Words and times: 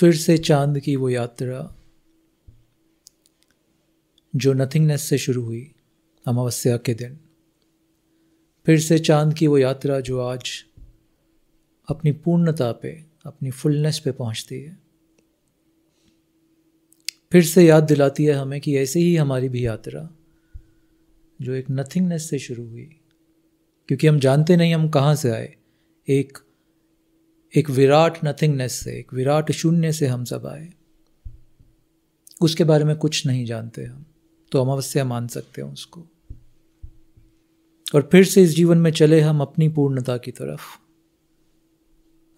फिर 0.00 0.16
से 0.16 0.38
चाँद 0.38 0.80
की 0.80 0.96
वो 0.96 1.08
यात्रा, 1.08 1.76
जो 4.36 4.52
नथिंगनेस 4.52 5.02
से 5.02 5.18
शुरू 5.18 5.42
हुई, 5.42 5.74
अमावस्या 6.26 6.76
के 6.76 6.94
दिन। 6.94 7.18
फिर 8.66 8.80
से 8.80 8.98
चाँद 8.98 9.34
की 9.34 9.46
वो 9.46 9.58
यात्रा, 9.58 10.00
जो 10.00 10.20
आज 10.20 10.64
अपनी 11.88 12.12
पूर्णता 12.12 12.72
पे, 12.72 13.04
अपनी 13.24 13.50
फुलनेस 13.50 13.98
पे 13.98 14.12
पहुँचती 14.12 14.60
है। 14.60 14.78
फिर 17.32 17.44
से 17.44 17.66
याद 17.66 17.84
दिलाती 17.84 18.24
है 18.24 18.32
हमें 18.32 18.60
कि 18.60 18.76
ऐसे 18.76 19.00
ही 19.00 19.16
हमारी 19.16 19.48
भी 19.48 19.66
यात्रा, 19.66 20.10
जो 21.42 21.52
एक 21.52 21.66
नथिंगनेस 21.70 22.30
से 22.30 22.38
शुरू 22.38 22.68
हुई। 22.68 23.00
क्योंकि 23.88 24.06
हम 24.06 24.18
जानते 24.18 24.56
नहीं 24.56 24.74
हम 24.74 24.88
कहाँ 24.88 25.14
से 25.14 25.30
आए, 25.30 25.56
एक 26.08 26.38
एक 27.54 27.70
विराट 27.70 28.18
नथिंगनेस 28.24 28.72
से, 28.72 28.98
एक 28.98 29.14
विराट 29.14 29.52
शून्य 29.52 29.92
से 29.92 30.06
हम 30.06 30.24
सब 30.24 30.46
आए। 30.46 30.72
उसके 32.40 32.64
बारे 32.64 32.84
में 32.84 32.96
कुछ 32.96 33.26
नहीं 33.26 33.46
जानते 33.46 33.84
हम 33.84 34.06
तो 34.52 34.60
अमावस्या 34.60 35.04
मान 35.04 35.28
सकते 35.28 35.62
हैं 35.62 35.72
उसको। 35.72 36.06
और 37.94 38.08
फिर 38.12 38.24
से 38.24 38.42
इस 38.42 38.50
जीवन 38.50 38.78
में 38.78 38.90
चले 38.90 39.20
हम 39.20 39.40
अपनी 39.40 39.68
पूर्णता 39.68 40.16
की 40.16 40.30
तरफ़, 40.30 40.62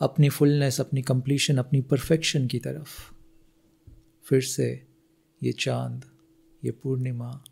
अपनी 0.01 0.29
फुलनेस 0.29 0.81
अपनी 0.81 1.03
कंप्लीशन 1.03 1.57
अपनी 1.57 1.81
परफेक्शन 1.81 2.47
की 2.47 2.59
तरफ़। 2.59 3.13
फिर 4.25 4.41
से 4.41 4.87
ये 5.43 5.53
चाँद, 5.53 6.05
ये 6.65 6.71
पूर्णिमा, 6.71 7.45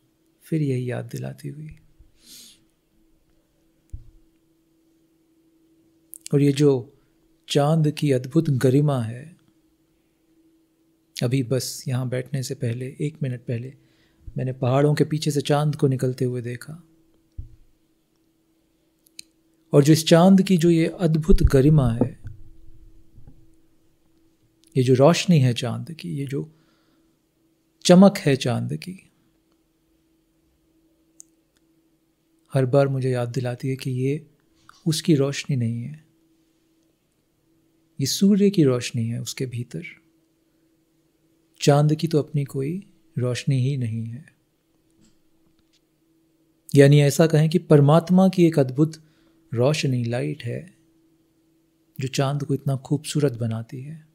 फिर 0.43 0.63
यही 0.63 0.91
याद 0.91 1.05
दिलाती 1.05 1.49
हुई। 1.49 1.77
और 6.35 6.43
ये 6.43 6.53
जो 6.53 6.93
चाँद 7.49 7.91
की 7.91 8.13
अद्भुत 8.13 8.51
गरिमा 8.51 9.03
है। 9.03 9.37
अभी 11.23 11.43
बस 11.43 11.85
यहाँ 11.89 12.09
बैठने 12.09 12.43
से 12.43 12.55
पहले, 12.55 12.97
एक 13.01 13.19
मिनट 13.23 13.41
पहले, 13.41 13.75
मैंने 14.39 14.53
पहाड़ों 14.53 14.95
के 14.95 15.05
पीछे 15.05 15.31
से 15.31 15.41
चाँद 15.41 15.77
को 15.77 15.87
निकलते 15.87 16.25
हुए 16.25 16.43
देखा। 16.43 16.83
और 19.73 19.85
जो 19.85 19.93
इस 19.93 20.07
चाँद 20.07 20.43
की 20.43 20.57
जो 20.57 20.71
ये 20.71 20.87
अद्भुत 20.87 21.43
गरिमा 21.43 21.93
है, 21.93 22.19
ये 24.77 24.83
जो 24.83 24.95
रोशनी 24.95 25.41
है 25.41 25.55
चाँद 25.55 25.93
की, 25.93 26.09
ये 26.09 26.27
जो 26.27 26.53
चमक 27.85 28.19
है 28.19 28.37
चाँद 28.37 28.77
की, 28.77 29.11
हर 32.55 32.67
बार 32.67 32.89
मुझे 32.89 33.11
याद 33.11 33.29
दिलाती 33.29 33.69
है 33.69 33.77
कि 33.77 33.91
ये 33.91 34.27
उसकी 34.87 35.15
रोशनी 35.15 35.57
नहीं 35.57 35.83
है। 35.83 36.06
ये 38.01 38.07
सूर्य 38.07 38.51
की 38.51 38.65
रोशनी 38.65 39.07
है 39.07 39.23
उसके 39.23 39.47
भीतर। 39.47 39.83
चाँद 41.61 41.95
की 41.95 42.07
तो 42.07 42.19
अपनी 42.19 42.45
कोई 42.45 42.87
रोशनी 43.19 43.61
ही 43.61 43.77
नहीं 43.77 44.07
है। 44.07 44.37
यानी 46.75 47.01
ऐसा 47.01 47.27
कहें 47.27 47.49
कि 47.49 47.59
परमात्मा 47.59 48.29
की 48.29 48.47
एक 48.47 48.59
अद्भुत 48.59 49.03
रोशनी, 49.55 50.05
लाइट 50.05 50.43
है, 50.43 50.75
जो 52.01 52.09
चाँद 52.09 52.45
को 52.45 52.55
इतना 52.55 52.77
खूबसूरत 52.77 53.33
बनाती 53.33 53.81
है। 53.81 54.09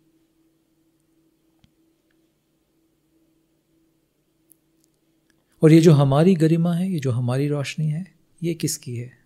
और 5.61 5.71
ये 5.71 5.81
जो 5.81 5.91
हमारी 5.91 6.35
गरिमा 6.35 6.73
है, 6.73 6.91
ये 6.91 6.99
जो 6.99 7.11
हमारी 7.11 7.47
रोशनी 7.47 7.89
है, 7.89 8.15
ये 8.43 8.53
किसकी 8.53 8.95
है? 8.95 9.20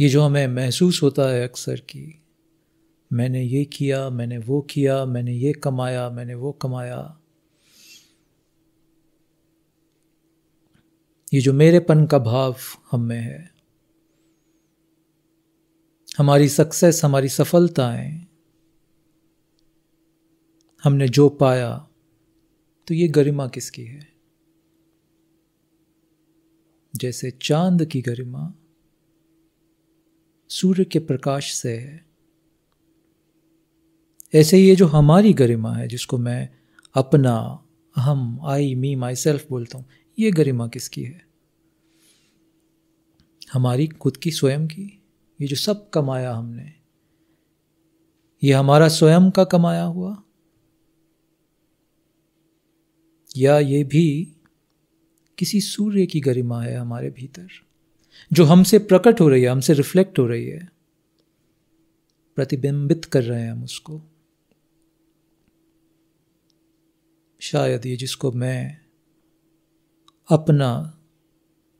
ये 0.00 0.08
जो 0.08 0.22
हमें 0.22 0.46
महसूस 0.46 1.02
होता 1.02 1.28
है 1.30 1.48
अक्सर 1.48 1.80
कि 1.80 2.22
मैंने 3.12 3.42
ये 3.42 3.64
किया, 3.64 4.10
मैंने 4.10 4.38
वो 4.38 4.60
किया, 4.60 5.04
मैंने 5.04 5.32
ये 5.32 5.52
कमाया, 5.52 6.10
मैंने 6.10 6.34
वो 6.34 6.52
कमाया। 6.52 7.18
ये 11.32 11.40
जो 11.40 11.52
मेरेपन 11.52 12.06
का 12.06 12.18
भाव 12.18 12.56
हम 12.90 13.00
में 13.00 13.20
है, 13.20 13.50
हमारी 16.18 16.48
सक्सेस 16.48 17.04
हमारी 17.04 17.28
सफलताएँ, 17.28 18.26
हमने 20.84 21.08
जो 21.08 21.28
पाया 21.28 21.88
तो 22.88 22.94
ये 22.94 23.08
गरिमा 23.08 23.46
किसकी 23.48 23.84
है? 23.84 24.08
जैसे 26.94 27.30
चाँद 27.30 27.84
की 27.84 28.02
गरिमा 28.02 28.54
सूर्य 30.52 30.84
के 30.84 30.98
प्रकाश 30.98 31.54
से 31.54 31.76
है। 31.76 32.06
ऐसे 34.34 34.58
ये 34.58 34.76
जो 34.76 34.86
हमारी 34.86 35.32
गरिमा 35.32 35.74
है, 35.74 35.88
जिसको 35.88 36.18
मैं 36.18 36.48
अपना, 36.94 37.64
हम 37.96 38.40
आई 38.44 38.74
मी 38.74 38.94
माई 38.94 39.14
सेल्फ 39.14 39.46
बोलता 39.50 39.78
हूँ, 39.78 39.86
ये 40.18 40.30
गरिमा 40.30 40.68
किसकी 40.68 41.02
है? 41.02 41.26
हमारी 43.52 43.86
खुद 43.86 44.16
की, 44.16 44.30
स्वयं 44.30 44.66
की। 44.66 45.02
ये 45.40 45.48
जो 45.48 45.56
सब 45.56 45.90
कमाया 45.90 46.34
हमने, 46.34 46.72
ये 48.42 48.52
हमारा 48.52 48.88
स्वयं 48.88 49.30
का 49.30 49.44
कमाया 49.44 49.84
हुआ। 49.84 50.22
या 53.36 53.58
ये 53.58 53.84
भी 53.84 54.36
किसी 55.38 55.60
सूर्य 55.60 56.06
की 56.06 56.20
गरिमा 56.20 56.62
है 56.62 56.76
हमारे 56.76 57.10
भीतर? 57.10 57.48
जो 58.30 58.44
हमसे 58.44 58.78
प्रकट 58.78 59.20
हो 59.20 59.28
रही 59.28 59.42
है, 59.42 59.48
हमसे 59.48 59.72
रिफ्लेक्ट 59.72 60.18
हो 60.18 60.26
रही 60.26 60.46
है, 60.46 60.68
प्रतिबिंबित 62.36 63.04
कर 63.04 63.22
रहे 63.22 63.42
हैं 63.42 63.50
हम 63.52 63.64
उसको। 63.64 64.00
शायद 67.40 67.86
ये 67.86 67.96
जिसको 67.96 68.32
मैं 68.32 68.78
अपना 70.28 70.70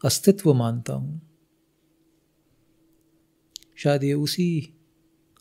अस्तित्व 0.04 0.52
मानता 0.54 0.94
हूँ, 0.94 1.20
शायद 3.76 4.04
ये 4.04 4.12
उसी 4.14 4.74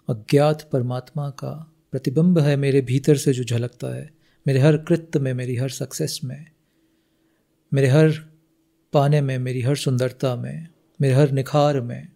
अज्ञात 0.10 0.70
परमात्मा 0.72 1.30
का 1.30 1.52
प्रतिबिंब 1.92 2.40
है 2.40 2.56
मेरे 2.56 2.82
भीतर 2.82 3.18
से 3.18 3.34
जो 3.34 3.44
झलकता 3.44 3.96
है, 3.96 4.10
मेरे 4.46 4.60
हर 4.60 4.78
कृत्य 4.78 5.20
में, 5.20 5.34
मेरी 5.34 5.56
हर 5.56 5.70
सक्सेस 5.70 6.20
में, 6.24 6.46
मेरे 7.72 7.88
हर 7.88 8.10
पाने 8.94 9.22
में, 9.22 9.38
मेरी 9.38 9.62
हर 9.62 9.76
सुंदरता 9.76 10.36
में। 10.36 10.68
मेरे 11.02 11.14
हर 11.14 11.32
निखार 11.32 11.82
में 11.82 12.08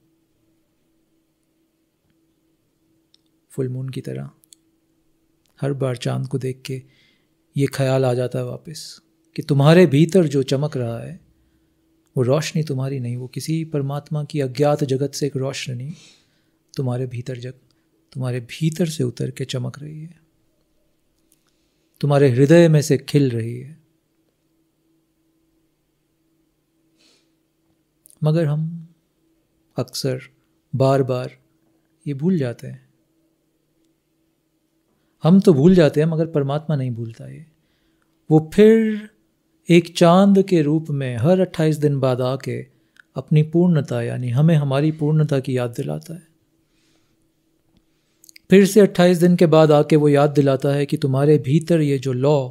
फुल 3.49 3.69
मून 3.69 3.89
की 3.89 4.01
तरह 4.01 4.29
हर 5.61 5.73
बार 5.73 5.97
चाँद 5.97 6.27
को 6.27 6.37
देख 6.37 6.61
के 6.65 6.83
ये 7.57 7.67
ख्याल 7.67 8.05
आ 8.05 8.13
जाता 8.13 8.39
है 8.39 8.45
वापस 8.45 9.01
कि 9.35 9.41
तुम्हारे 9.41 9.85
भीतर 9.85 10.27
जो 10.27 10.43
चमक 10.43 10.77
रहा 10.77 10.99
है, 10.99 11.19
वो 12.17 12.23
रोशनी 12.23 12.63
तुम्हारी 12.63 12.99
नहीं, 12.99 13.17
वो 13.17 13.27
किसी 13.27 13.65
परमात्मा 13.65 14.23
की 14.23 14.41
अज्ञात 14.41 14.83
जगत 14.83 15.13
से 15.13 15.25
एक 15.25 15.37
रोशनी 15.37 15.93
तुम्हारे 16.77 17.07
भीतर 17.07 17.37
जग, 17.37 17.53
तुम्हारे 18.11 18.39
भीतर 18.39 18.85
से 18.85 19.03
उतर 19.03 19.31
के 19.31 19.45
चमक 19.45 19.79
रही 19.79 20.01
है। 20.01 20.19
तुम्हारे 22.01 22.29
हृदय 22.29 22.67
में 22.69 22.81
से 22.81 22.97
खिल 22.97 23.31
रही 23.31 23.59
है। 23.59 23.84
मगर 28.25 28.45
हम 28.45 28.87
अक्सर 29.77 30.19
बार 30.75 31.03
बार 31.03 31.31
ये 32.07 32.13
भूल 32.13 32.37
जाते 32.37 32.67
हैं। 32.67 32.89
हम 35.23 35.39
तो 35.39 35.53
भूल 35.53 35.75
जाते 35.75 35.99
हैं, 35.99 36.07
मगर 36.07 36.25
परमात्मा 36.25 36.75
नहीं 36.75 36.91
भूलता 36.91 37.27
ये। 37.27 37.45
वो 38.31 38.51
फिर 38.53 39.09
एक 39.69 39.97
चाँद 39.97 40.43
के 40.43 40.61
रूप 40.61 40.89
में 40.89 41.17
हर 41.17 41.39
अट्ठाईस 41.39 41.77
दिन 41.77 41.99
बाद 41.99 42.21
आके 42.21 42.67
अपनी 43.15 43.43
पूर्णता, 43.43 44.01
यानी 44.01 44.29
हमें 44.29 44.55
हमारी 44.55 44.91
पूर्णता 44.91 45.39
की 45.39 45.57
याद 45.57 45.69
दिलाता 45.69 46.13
है। 46.13 46.27
फिर 48.49 48.65
से 48.65 48.79
अट्ठाईस 48.79 49.17
दिन 49.17 49.35
के 49.35 49.45
बाद 49.45 49.71
आके 49.71 49.95
वो 49.95 50.09
याद 50.09 50.29
दिलाता 50.29 50.69
है 50.69 50.85
कि 50.85 50.97
तुम्हारे 50.97 51.37
भीतर 51.37 51.81
ये 51.81 51.99
जो 51.99 52.13
लॉ, 52.13 52.49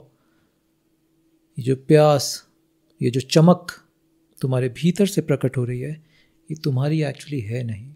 ये 1.58 1.62
जो 1.62 1.76
प्यास, 1.76 2.46
ये 3.02 3.10
जो 3.10 3.20
चमक 3.20 3.72
तुम्हारे 4.44 4.68
भीतर 4.76 5.06
से 5.06 5.20
प्रकट 5.22 5.56
हो 5.56 5.64
रही 5.64 5.80
है, 5.80 5.92
ये 6.48 6.56
तुम्हारी 6.64 7.02
एक्चुअली 7.04 7.40
है 7.42 7.62
नहीं। 7.64 7.92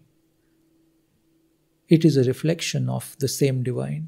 It 1.91 2.05
is 2.05 2.19
a 2.19 2.23
reflection 2.23 2.89
of 2.89 3.15
the 3.23 3.27
same 3.29 3.61
divine 3.63 4.07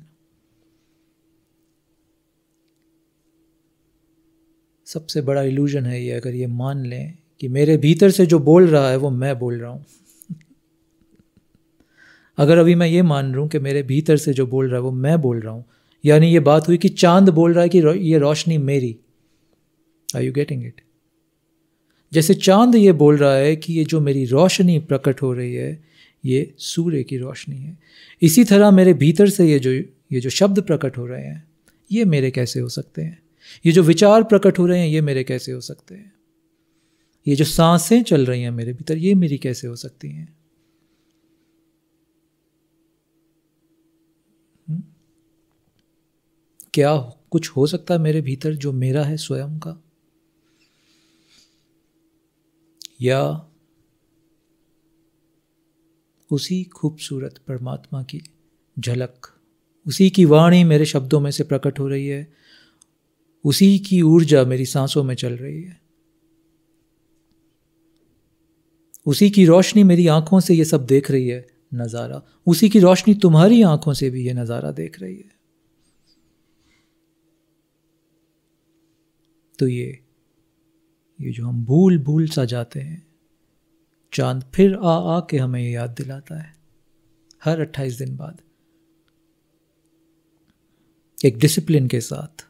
सबसे 4.88 5.22
बड़ा 5.22 5.42
इल्यूजन 5.44 5.86
है 5.86 6.02
ये, 6.04 6.12
अगर 6.12 6.34
ये 6.36 6.48
मान 6.50 6.86
लें 6.86 7.18
कि 7.42 7.48
मेरे 7.50 7.78
भीतर 7.78 8.12
से 8.12 8.26
जो 8.26 8.40
बोल 8.42 8.68
रहा 8.68 8.90
है 8.90 8.96
वो 8.98 9.10
मैं 9.12 9.38
बोल 9.40 9.60
रहा 9.60 9.70
हूँ। 9.72 9.86
अगर 12.38 12.58
अभी 12.58 12.76
मैं 12.76 12.88
ये 12.88 13.02
मान 13.04 13.32
रहा 13.34 13.42
हूँ 13.42 13.50
कि 13.50 13.60
मेरे 13.60 13.84
भीतर 13.84 14.18
से 14.18 14.34
जो 14.34 14.46
बोल 14.48 14.68
रहा 14.68 14.76
है 14.76 14.82
वो 14.82 14.92
मैं 14.92 15.20
बोल 15.22 15.40
रहा 15.40 15.54
हूँ, 15.54 15.66
यानी 16.04 16.32
ये 16.34 16.40
बात 16.42 16.68
हुई 16.68 16.78
कि 16.78 16.90
चाँद 16.90 17.30
बोल 17.32 17.54
रहा 17.54 17.64
है 17.64 17.70
कि 17.70 17.80
ये 17.80 18.18
रोशनी 18.20 18.58
मेरी। 18.60 18.96
आर 20.10 20.22
यू 20.22 20.32
गेटिंग 20.34 20.66
इट 20.66 20.82
जैसे 22.14 22.34
चाँद 22.34 22.76
ये 22.76 22.92
बोल 22.92 23.18
रहा 23.18 23.36
है 23.36 23.56
कि 23.56 23.74
ये 23.74 23.86
जो 23.86 24.02
मेरी 24.02 24.26
रोशनी 24.26 24.80
प्रकट 24.80 25.22
हो 25.22 25.34
रही 25.34 25.54
है, 25.56 25.84
ये 26.26 26.56
सूर्य 26.58 27.04
की 27.04 27.18
रोशनी 27.18 27.58
है। 27.58 27.80
इसी 28.22 28.44
तरह 28.44 28.72
मेरे 28.72 28.94
भीतर 28.94 29.30
से 29.30 29.52
ये 29.52 29.60
जो 29.60 29.72
ये 30.12 30.20
जो 30.20 30.30
शब्द 30.30 30.62
प्रकट 30.62 30.98
हो 30.98 31.06
रहे 31.06 31.24
हैं, 31.24 31.48
ये 31.92 32.06
मेरे 32.06 32.32
कैसे 32.32 32.60
हो 32.60 32.70
सकते 32.70 33.02
हैं? 33.02 33.24
ये 33.66 33.72
जो 33.72 33.84
विचार 33.84 34.24
प्रकट 34.24 34.60
हो 34.60 34.66
रहे 34.66 34.80
हैं, 34.80 34.88
ये 34.88 35.02
मेरे 35.02 35.24
कैसे 35.24 35.52
हो 35.52 35.62
सकते 35.62 35.96
हैं? 35.96 36.14
ये 37.28 37.36
जो 37.36 37.46
साँसें 37.46 38.04
चल 38.04 38.26
रही 38.26 38.42
हैं 38.42 38.52
मेरे 38.52 38.74
भीतर, 38.74 38.98
ये 38.98 39.16
मेरी 39.16 39.38
कैसे 39.38 39.68
हो 39.68 39.76
सकती 39.76 40.10
हैं? 40.10 40.38
हम्म? 44.70 44.84
क्या 46.74 46.98
कुछ 47.32 47.50
हो 47.50 47.68
सकता 47.68 47.94
है 47.94 48.00
मेरे 48.00 48.22
भीतर 48.22 48.56
जो 48.56 48.72
मेरा 48.72 49.04
है 49.04 49.18
स्वयं 49.18 49.60
का? 49.60 49.84
या 53.02 53.22
उसी 56.32 56.64
खूबसूरत 56.64 57.40
परमात्मा 57.48 58.04
की 58.04 58.22
झलक, 58.80 59.28
उसी 59.86 60.10
की 60.10 60.26
वाणी 60.26 60.64
मेरे 60.64 60.86
शब्दों 60.86 61.20
में 61.20 61.32
से 61.32 61.44
प्रकट 61.44 61.80
हो 61.80 61.88
रही 61.88 62.08
है, 62.08 62.28
उसी 63.46 63.80
की 63.80 64.02
ऊर्जा 64.02 64.44
मेरी 64.46 64.66
सांसों 64.66 65.04
में 65.04 65.16
चल 65.16 65.34
रही 65.34 65.62
है। 65.64 65.80
उसी 69.06 69.30
की 69.30 69.46
रोशनी 69.46 69.84
मेरी 69.84 70.08
आँखों 70.08 70.40
से 70.40 70.54
ये 70.54 70.66
सब 70.66 70.86
देख 70.86 71.12
रही 71.12 71.28
है, 71.28 71.46
नज़ारा। 71.74 72.22
उसी 72.48 72.70
की 72.70 72.80
रोशनी 72.80 73.14
तुम्हारी 73.16 73.62
आँखों 73.62 73.94
से 73.94 74.10
भी 74.10 74.28
ये 74.28 74.34
नज़ारा 74.34 74.72
देख 74.72 75.00
रही 75.02 75.16
है। 75.16 75.32
तो 79.60 79.68
ये 79.68 80.00
ये 81.22 81.32
जो 81.32 81.48
हम 81.48 81.66
भूल 81.66 81.98
भूल 81.98 82.28
सा 82.28 82.46
जाते 82.46 82.80
हैं, 82.80 83.08
चाँद 84.14 84.44
फिर 84.56 84.76
आ 84.76 85.18
आ 85.18 85.20
के 85.20 85.38
हमें 85.38 85.62
ये 85.62 85.72
याद 85.72 85.90
दिलाता 85.90 86.36
है, 86.36 86.54
हर 87.44 87.60
अट्ठाईस 87.60 87.98
दिन 87.98 88.16
बाद। 88.18 88.42
एक 91.26 91.38
डिसिप्लिन 91.38 91.88
के 91.88 92.02
साथ। 92.02 92.46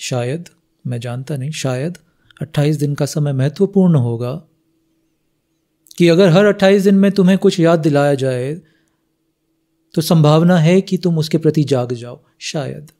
शायद, 0.00 0.48
मैं 0.86 1.00
जानता 1.00 1.36
नहीं, 1.36 1.50
शायद 1.50 1.98
28 2.42 2.76
दिन 2.76 2.94
का 2.94 3.06
समय 3.06 3.32
महत्वपूर्ण 3.32 3.96
होगा 3.96 4.34
कि 5.98 6.08
अगर 6.08 6.28
हर 6.28 6.44
28 6.44 6.82
दिन 6.82 6.94
में 6.94 7.10
तुम्हें 7.12 7.38
कुछ 7.38 7.60
याद 7.60 7.78
दिलाया 7.78 8.14
जाए 8.14 8.54
तो 9.94 10.02
संभावना 10.02 10.56
है 10.58 10.80
कि 10.80 10.98
तुम 10.98 11.18
उसके 11.18 11.38
प्रति 11.38 11.64
जाग 11.64 11.92
जाओ, 11.92 12.24
शायद। 12.38 12.90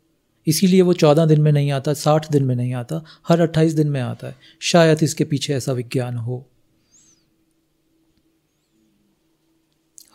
इसीलिए 0.47 0.83
वो 0.83 0.93
चौदह 0.93 1.27
दिन 1.27 1.41
में 1.41 1.53
नहीं 1.53 1.71
आता, 1.71 1.95
साठ 1.95 2.33
दिन 2.33 2.45
में 2.45 2.57
नहीं 2.57 2.75
आता, 2.75 3.05
हर 3.29 3.41
अट्ठाईस 3.41 3.73
दिन 3.73 3.89
में 3.89 4.01
आता 4.01 4.27
है। 4.27 4.37
शायद 4.61 5.03
इसके 5.03 5.25
पीछे 5.25 5.55
ऐसा 5.55 5.73
विज्ञान 5.73 6.17
हो। 6.17 6.47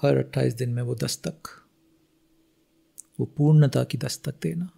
हर 0.02 0.18
अट्ठाईस 0.18 0.54
दिन 0.54 0.70
में 0.70 0.84
वो 0.84 0.96
दस्तक, 0.96 1.50
वो 3.20 3.26
पूर्णता 3.26 3.84
की 3.84 3.98
दस्तक 3.98 4.36
देना। 4.44 4.70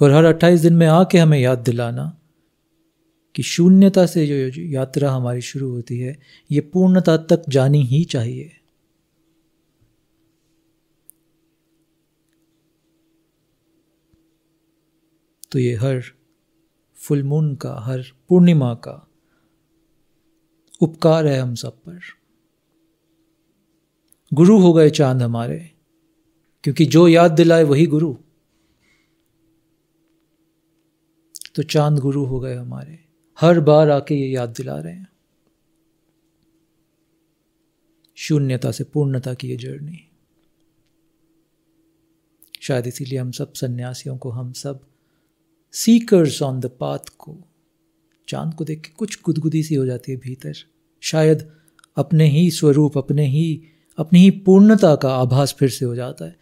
और 0.00 0.10
हर 0.10 0.24
अट्ठाईस 0.24 0.60
दिन 0.60 0.74
में 0.74 0.86
आके 0.86 1.18
हमें 1.18 1.38
याद 1.38 1.58
दिलाना 1.58 2.20
कि 3.34 3.42
शून्यता 3.42 4.06
से 4.06 4.26
जो 4.26 4.62
यात्रा 4.62 5.12
हमारी 5.12 5.40
शुरू 5.40 5.70
होती 5.70 5.98
है, 5.98 6.20
ये 6.50 6.60
पूर्णता 6.60 7.16
तक 7.16 7.42
जानी 7.48 7.82
ही 7.82 8.04
चाहिए। 8.04 8.57
तो 15.50 15.58
ये 15.58 15.74
हर 15.74 16.02
फुल 16.94 17.22
मून 17.22 17.56
का, 17.56 17.74
हर 17.74 18.02
पूर्णिमा 18.28 18.74
का 18.74 19.08
उपकार 20.80 21.26
है 21.26 21.40
हम 21.40 21.54
सब 21.54 21.72
पर। 21.72 22.00
गुरु 24.34 24.60
हो 24.60 24.72
गए 24.72 24.90
चाँद 24.90 25.22
हमारे, 25.22 25.70
क्योंकि 26.64 26.86
जो 26.86 27.08
याद 27.08 27.32
दिलाए 27.32 27.62
वही 27.62 27.86
गुरु। 27.86 28.16
तो 31.54 31.62
चाँद 31.62 31.98
गुरु 31.98 32.24
हो 32.24 32.40
गए 32.40 32.54
हमारे, 32.54 33.04
हर 33.40 33.60
बार 33.60 33.90
आके 33.90 34.14
ये 34.14 34.28
याद 34.28 34.48
दिला 34.48 34.78
रहे 34.80 34.94
हैं। 34.94 35.08
शून्यता 38.14 38.70
से 38.70 38.84
पूर्णता 38.84 39.34
की 39.34 39.48
ये 39.48 39.56
जर्नी। 39.56 40.10
शायद 42.60 42.86
इसीलिए 42.86 43.18
हम 43.18 43.30
सब 43.30 43.52
सन्यासियों 43.52 44.18
को 44.18 44.30
हम 44.30 44.52
सब 44.52 44.86
सीकर्स 45.72 46.42
ऑन 46.42 46.60
द 46.60 46.66
पाथ 46.66 47.08
को। 47.18 47.36
चाँद 48.28 48.54
को 48.54 48.64
देख 48.64 48.80
के 48.80 48.88
कुछ 48.88 49.22
गुदगुदी 49.22 49.62
सी 49.62 49.74
हो 49.74 49.86
जाती 49.86 50.12
है 50.12 50.18
भीतर। 50.18 50.54
शायद 51.00 51.50
अपने 51.96 52.28
ही 52.28 52.50
स्वरूप, 52.50 52.98
अपने 52.98 53.26
ही, 53.26 53.62
अपनी 53.98 54.20
ही 54.20 54.30
पूर्णता 54.30 54.94
का 54.96 55.14
आभास 55.14 55.54
फिर 55.58 55.68
से 55.68 55.84
हो 55.84 55.94
जाता 55.94 56.24
है, 56.24 56.36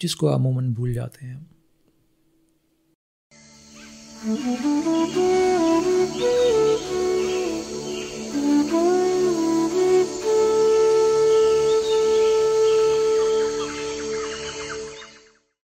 जिसको 0.00 0.26
अमूमन 0.26 0.72
भूल 0.74 0.94
जाते 0.94 1.26
हैं 1.26 1.34
हम। 1.34 1.46